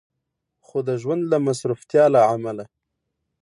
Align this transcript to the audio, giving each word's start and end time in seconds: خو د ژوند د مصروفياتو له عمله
خو 0.65 0.77
د 0.87 0.89
ژوند 1.01 1.23
د 1.27 1.33
مصروفياتو 1.47 2.11
له 2.15 2.19
عمله 2.31 2.65